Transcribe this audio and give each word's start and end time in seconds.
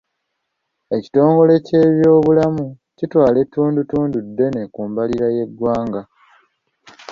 Ekitongole 0.97 1.53
ky'ebyobulamu 1.67 2.65
kitwala 2.97 3.37
ettundutundu 3.43 4.17
ddene 4.27 4.61
ku 4.73 4.81
mbalirira 4.89 5.27
y'eggwanga. 5.35 6.01